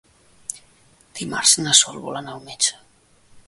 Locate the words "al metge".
2.39-2.85